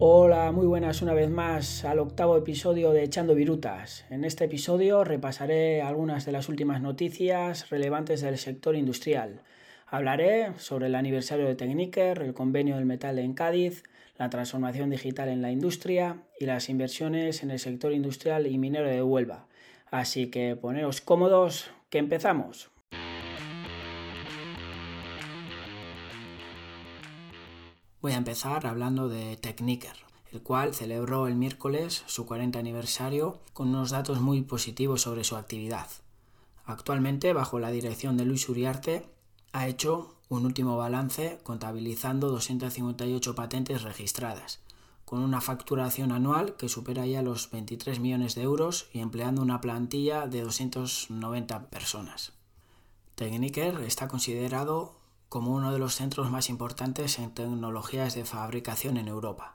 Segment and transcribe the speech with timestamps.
[0.00, 4.04] Hola, muy buenas una vez más al octavo episodio de Echando Virutas.
[4.10, 9.42] En este episodio repasaré algunas de las últimas noticias relevantes del sector industrial.
[9.88, 13.82] Hablaré sobre el aniversario de Techniker, el convenio del metal en Cádiz,
[14.18, 18.86] la transformación digital en la industria y las inversiones en el sector industrial y minero
[18.86, 19.48] de Huelva.
[19.90, 22.70] Así que poneros cómodos, que empezamos.
[28.00, 29.96] Voy a empezar hablando de Techniker,
[30.30, 35.34] el cual celebró el miércoles su 40 aniversario con unos datos muy positivos sobre su
[35.34, 35.88] actividad.
[36.64, 39.04] Actualmente, bajo la dirección de Luis Uriarte,
[39.52, 44.60] ha hecho un último balance contabilizando 258 patentes registradas,
[45.04, 49.60] con una facturación anual que supera ya los 23 millones de euros y empleando una
[49.60, 52.32] plantilla de 290 personas.
[53.16, 54.97] Techniker está considerado
[55.28, 59.54] como uno de los centros más importantes en tecnologías de fabricación en Europa.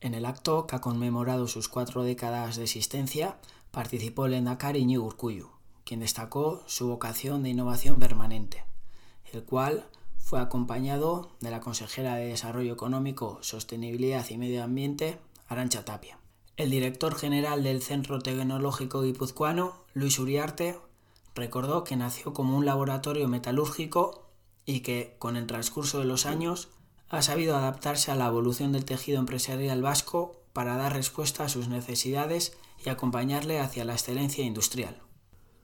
[0.00, 3.38] En el acto que ha conmemorado sus cuatro décadas de existencia,
[3.70, 5.48] participó el Endacari Iñigo Urcuyu,
[5.84, 8.64] quien destacó su vocación de innovación permanente,
[9.32, 9.86] el cual
[10.18, 16.18] fue acompañado de la consejera de Desarrollo Económico, Sostenibilidad y Medio Ambiente, Arancha Tapia.
[16.58, 20.78] El director general del Centro Tecnológico Guipuzcoano, Luis Uriarte,
[21.34, 24.27] recordó que nació como un laboratorio metalúrgico
[24.68, 26.68] y que, con el transcurso de los años,
[27.08, 31.68] ha sabido adaptarse a la evolución del tejido empresarial vasco para dar respuesta a sus
[31.68, 35.00] necesidades y acompañarle hacia la excelencia industrial.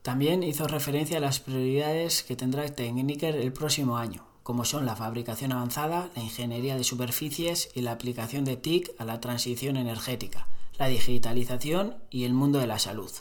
[0.01, 4.97] También hizo referencia a las prioridades que tendrá Techniker el próximo año, como son la
[4.97, 10.49] fabricación avanzada, la ingeniería de superficies y la aplicación de TIC a la transición energética,
[10.79, 13.13] la digitalización y el mundo de la salud.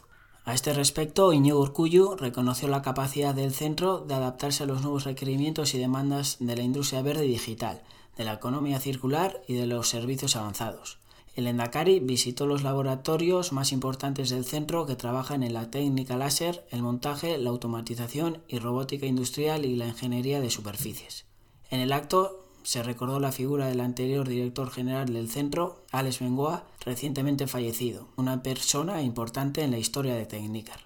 [0.45, 5.05] A este respecto, Iñigo Urcuyu reconoció la capacidad del centro de adaptarse a los nuevos
[5.05, 7.81] requerimientos y demandas de la industria verde y digital,
[8.17, 10.99] de la economía circular y de los servicios avanzados.
[11.35, 16.67] El Endacari visitó los laboratorios más importantes del centro que trabajan en la técnica láser,
[16.71, 21.25] el montaje, la automatización y robótica industrial y la ingeniería de superficies.
[21.71, 26.65] En el acto se recordó la figura del anterior director general del centro, Alex Bengoa,
[26.85, 30.79] recientemente fallecido, una persona importante en la historia de Technicar.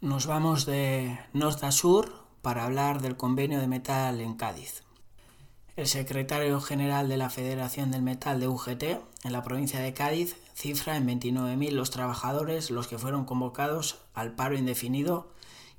[0.00, 4.82] Nos vamos de norte a sur para hablar del convenio de metal en Cádiz.
[5.76, 8.82] El secretario general de la Federación del Metal de UGT
[9.24, 14.34] en la provincia de Cádiz cifra en 29.000 los trabajadores los que fueron convocados al
[14.36, 15.32] paro indefinido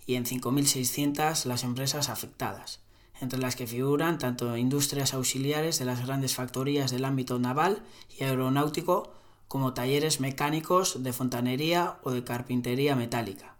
[0.05, 2.84] y en 5.600 las empresas afectadas
[3.21, 7.81] entre las que figuran tanto industrias auxiliares de las grandes factorías del ámbito naval
[8.17, 9.13] y aeronáutico
[9.47, 13.55] como talleres mecánicos de fontanería o de carpintería metálica.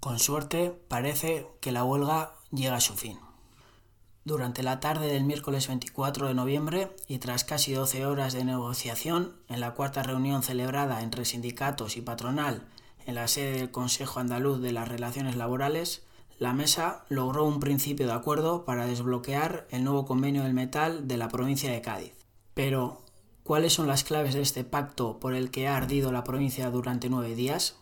[0.00, 3.18] Con suerte parece que la huelga llega a su fin.
[4.24, 9.34] Durante la tarde del miércoles 24 de noviembre y tras casi 12 horas de negociación,
[9.48, 12.66] en la cuarta reunión celebrada entre sindicatos y patronal
[13.06, 16.02] en la sede del Consejo Andaluz de las Relaciones Laborales,
[16.42, 21.16] la mesa logró un principio de acuerdo para desbloquear el nuevo convenio del metal de
[21.16, 22.14] la provincia de Cádiz.
[22.52, 23.00] Pero,
[23.44, 27.08] ¿cuáles son las claves de este pacto por el que ha ardido la provincia durante
[27.08, 27.76] nueve días?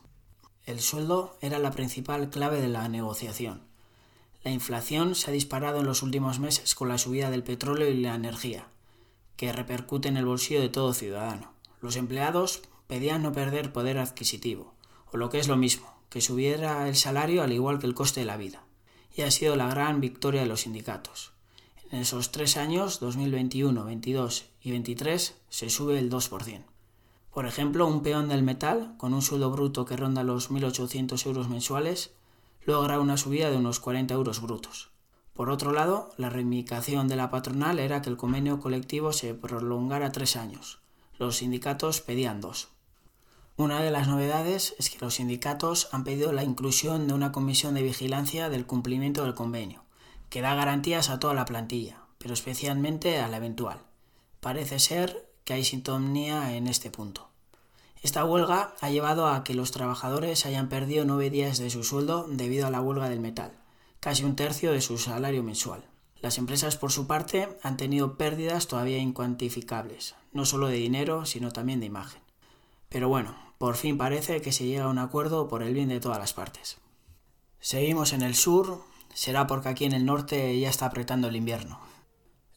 [0.66, 3.62] El sueldo era la principal clave de la negociación.
[4.44, 7.98] La inflación se ha disparado en los últimos meses con la subida del petróleo y
[7.98, 8.66] la energía,
[9.36, 11.54] que repercute en el bolsillo de todo ciudadano.
[11.80, 14.74] Los empleados pedían no perder poder adquisitivo,
[15.10, 18.20] o lo que es lo mismo, que subiera el salario al igual que el coste
[18.20, 18.64] de la vida.
[19.16, 21.32] Y ha sido la gran victoria de los sindicatos.
[21.90, 26.64] En esos tres años, 2021, 22 y 23, se sube el 2%.
[27.32, 31.48] Por ejemplo, un peón del metal, con un sueldo bruto que ronda los 1.800 euros
[31.48, 32.12] mensuales,
[32.64, 34.90] logra una subida de unos 40 euros brutos.
[35.32, 40.12] Por otro lado, la reivindicación de la patronal era que el convenio colectivo se prolongara
[40.12, 40.80] tres años.
[41.18, 42.68] Los sindicatos pedían dos.
[43.60, 47.74] Una de las novedades es que los sindicatos han pedido la inclusión de una comisión
[47.74, 49.84] de vigilancia del cumplimiento del convenio,
[50.30, 53.82] que da garantías a toda la plantilla, pero especialmente a la eventual.
[54.40, 57.28] Parece ser que hay sintonía en este punto.
[58.02, 62.24] Esta huelga ha llevado a que los trabajadores hayan perdido nueve días de su sueldo
[62.30, 63.52] debido a la huelga del metal,
[64.00, 65.84] casi un tercio de su salario mensual.
[66.22, 71.50] Las empresas, por su parte, han tenido pérdidas todavía incuantificables, no solo de dinero, sino
[71.50, 72.22] también de imagen.
[72.88, 76.00] Pero bueno, por fin parece que se llega a un acuerdo por el bien de
[76.00, 76.78] todas las partes.
[77.58, 78.80] Seguimos en el sur,
[79.12, 81.78] será porque aquí en el norte ya está apretando el invierno.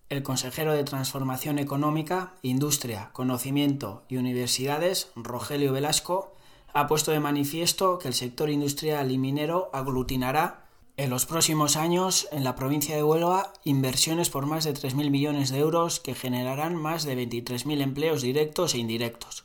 [0.07, 6.37] El consejero de Transformación Económica, Industria, Conocimiento y Universidades, Rogelio Velasco,
[6.73, 12.29] ha puesto de manifiesto que el sector industrial y minero aglutinará en los próximos años
[12.31, 16.77] en la provincia de Huelva inversiones por más de 3.000 millones de euros que generarán
[16.77, 19.43] más de 23.000 empleos directos e indirectos.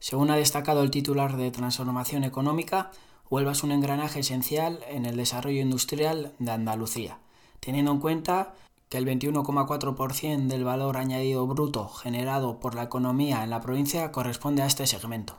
[0.00, 2.90] Según ha destacado el titular de Transformación Económica,
[3.28, 7.18] Huelva es un engranaje esencial en el desarrollo industrial de Andalucía,
[7.60, 8.54] teniendo en cuenta
[8.88, 14.62] que el 21,4% del valor añadido bruto generado por la economía en la provincia corresponde
[14.62, 15.36] a este segmento.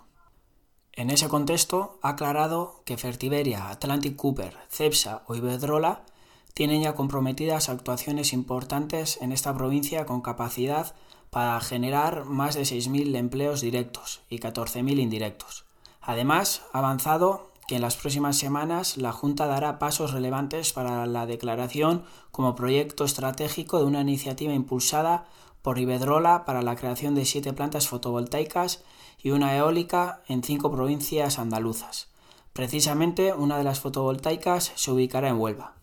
[0.93, 6.05] En ese contexto, ha aclarado que Fertiberia, Atlantic Cooper, Cepsa o Iberdrola
[6.53, 10.93] tienen ya comprometidas actuaciones importantes en esta provincia con capacidad
[11.31, 15.65] para generar más de 6.000 empleos directos y 14.000 indirectos.
[16.01, 21.25] Además, ha avanzado que en las próximas semanas la Junta dará pasos relevantes para la
[21.25, 25.25] declaración como proyecto estratégico de una iniciativa impulsada
[25.61, 28.83] por Iberdrola para la creación de siete plantas fotovoltaicas
[29.23, 32.09] y una eólica en cinco provincias andaluzas.
[32.51, 35.75] Precisamente una de las fotovoltaicas se ubicará en Huelva.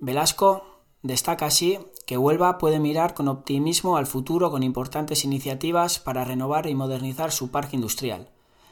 [0.00, 0.64] Velasco
[1.02, 1.78] destaca así
[2.10, 7.30] que Huelva puede mirar con optimismo al futuro con importantes iniciativas para renovar y modernizar
[7.30, 8.30] su parque industrial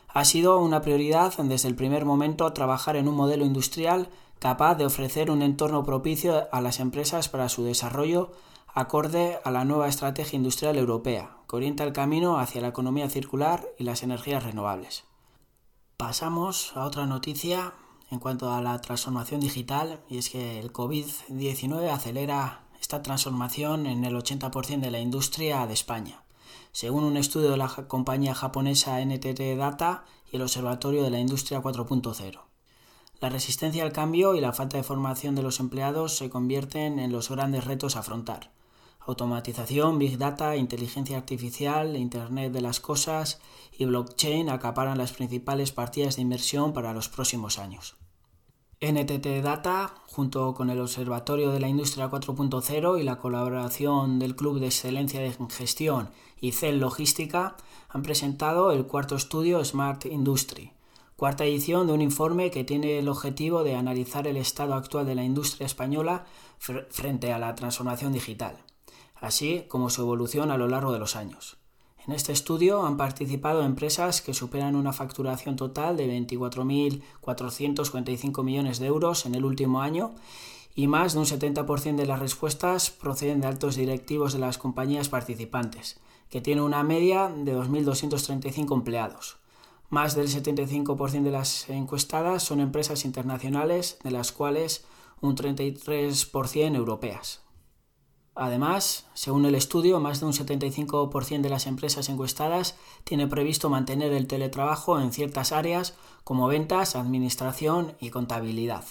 [0.08, 4.08] ha sido una prioridad desde el primer momento trabajar en un modelo industrial
[4.40, 8.32] capaz de ofrecer un entorno propicio a las empresas para su desarrollo
[8.74, 13.64] acorde a la nueva estrategia industrial europea, que orienta el camino hacia la economía circular
[13.78, 15.04] y las energías renovables.
[15.96, 17.74] Pasamos a otra noticia
[18.10, 24.02] en cuanto a la transformación digital, y es que el COVID-19 acelera esta transformación en
[24.06, 26.22] el 80% de la industria de España
[26.72, 31.60] según un estudio de la compañía japonesa NTT Data y el Observatorio de la Industria
[31.60, 32.40] 4.0.
[33.20, 37.12] La resistencia al cambio y la falta de formación de los empleados se convierten en
[37.12, 38.52] los grandes retos a afrontar.
[39.00, 43.38] Automatización, Big Data, inteligencia artificial, Internet de las Cosas
[43.76, 47.96] y blockchain acaparan las principales partidas de inversión para los próximos años.
[48.80, 54.60] NTT Data, junto con el Observatorio de la Industria 4.0 y la colaboración del Club
[54.60, 56.10] de Excelencia de Gestión
[56.40, 57.56] y CEL Logística,
[57.88, 60.70] han presentado el cuarto estudio Smart Industry,
[61.16, 65.16] cuarta edición de un informe que tiene el objetivo de analizar el estado actual de
[65.16, 66.26] la industria española
[66.58, 68.58] frente a la transformación digital,
[69.16, 71.58] así como su evolución a lo largo de los años.
[72.08, 78.86] En este estudio han participado empresas que superan una facturación total de 24.445 millones de
[78.86, 80.12] euros en el último año
[80.74, 85.10] y más de un 70% de las respuestas proceden de altos directivos de las compañías
[85.10, 86.00] participantes,
[86.30, 89.36] que tienen una media de 2.235 empleados.
[89.90, 94.86] Más del 75% de las encuestadas son empresas internacionales, de las cuales
[95.20, 97.42] un 33% europeas.
[98.40, 104.12] Además, según el estudio, más de un 75% de las empresas encuestadas tiene previsto mantener
[104.12, 108.84] el teletrabajo en ciertas áreas como ventas, administración y contabilidad.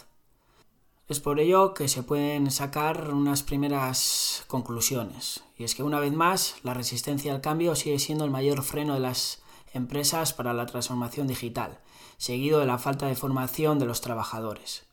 [1.08, 5.46] Es por ello que se pueden sacar unas primeras conclusiones.
[5.58, 8.96] Y es que una vez más, la resistencia al cambio sigue siendo el mayor freno
[8.96, 9.42] de las
[9.72, 11.80] empresas para la transformación digital,
[12.18, 14.87] seguido de la falta de formación de los trabajadores.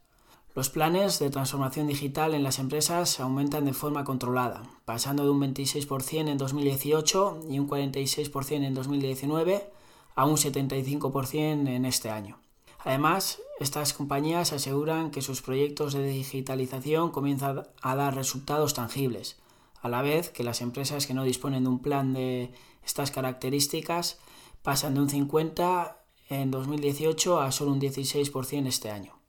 [0.54, 5.40] Los planes de transformación digital en las empresas aumentan de forma controlada, pasando de un
[5.40, 9.68] 26% en 2018 y un 46% en 2019
[10.14, 12.38] a un 75% en este año.
[12.78, 19.40] Además, estas compañías aseguran que sus proyectos de digitalización comienzan a dar resultados tangibles,
[19.82, 22.52] a la vez que las empresas que no disponen de un plan de
[22.84, 24.20] estas características
[24.62, 25.96] pasan de un 50%
[26.28, 29.23] en 2018 a solo un 16% este año.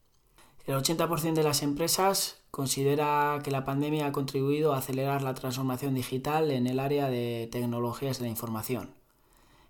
[0.67, 5.93] El 80% de las empresas considera que la pandemia ha contribuido a acelerar la transformación
[5.93, 8.89] digital en el área de tecnologías de la información.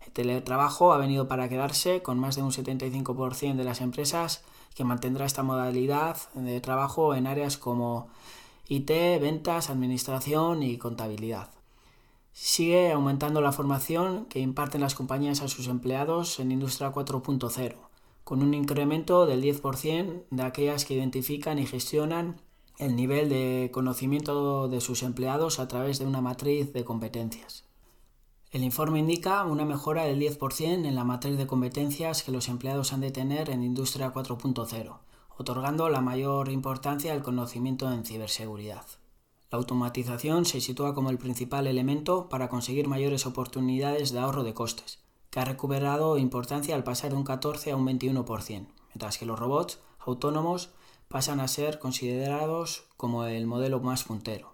[0.06, 4.86] El teletrabajo ha venido para quedarse con más de un 75% de las empresas que
[4.86, 8.08] mantendrá esta modalidad de trabajo en áreas como
[8.70, 11.50] IT, ventas, administración y contabilidad.
[12.32, 17.85] Sigue aumentando la formación que imparten las compañías a sus empleados en Industria 4.0
[18.26, 22.42] con un incremento del 10% de aquellas que identifican y gestionan
[22.80, 27.66] el nivel de conocimiento de sus empleados a través de una matriz de competencias.
[28.50, 32.94] El informe indica una mejora del 10% en la matriz de competencias que los empleados
[32.94, 34.98] han de tener en Industria 4.0,
[35.38, 38.86] otorgando la mayor importancia al conocimiento en ciberseguridad.
[39.52, 44.56] La automatización se sitúa como el principal elemento para conseguir mayores oportunidades de ahorro de
[44.56, 49.26] costes, que ha recuperado importancia al pasar de un 14 a un 21%, mientras que
[49.26, 50.72] los robots autónomos
[51.08, 54.54] pasan a ser considerados como el modelo más puntero.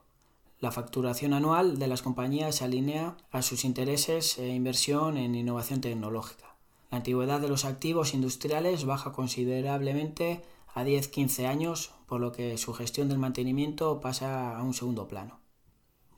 [0.59, 5.81] La facturación anual de las compañías se alinea a sus intereses e inversión en innovación
[5.81, 6.55] tecnológica.
[6.91, 12.73] La antigüedad de los activos industriales baja considerablemente a 10-15 años, por lo que su
[12.73, 15.40] gestión del mantenimiento pasa a un segundo plano.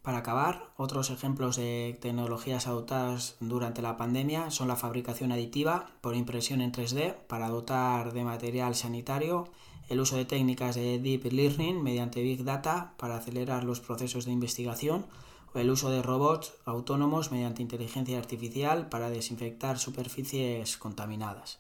[0.03, 6.17] Para acabar, otros ejemplos de tecnologías adoptadas durante la pandemia son la fabricación aditiva por
[6.17, 9.48] impresión en 3D para dotar de material sanitario,
[9.88, 14.33] el uso de técnicas de Deep Learning mediante Big Data para acelerar los procesos de
[14.33, 15.05] investigación
[15.53, 21.60] o el uso de robots autónomos mediante inteligencia artificial para desinfectar superficies contaminadas.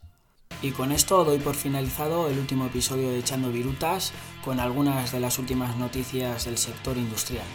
[0.61, 4.11] Y con esto doy por finalizado el último episodio de Echando Virutas
[4.43, 7.47] con algunas de las últimas noticias del sector industrial.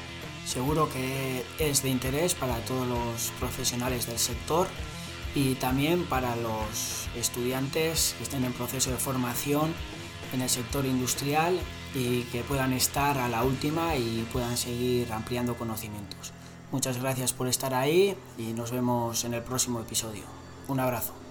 [0.49, 4.67] Seguro que es de interés para todos los profesionales del sector
[5.35, 9.75] y también para los estudiantes que estén en proceso de formación
[10.33, 11.61] en el sector industrial
[11.95, 16.33] y que puedan estar a la última y puedan seguir ampliando conocimientos.
[16.73, 20.23] Muchas gracias por estar ahí y nos vemos en el próximo episodio.
[20.67, 21.28] Un abrazo.